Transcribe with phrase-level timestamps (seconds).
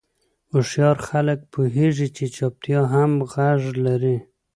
[0.51, 4.17] هوښیار خلک پوهېږي چې چوپتیا هم غږ لري.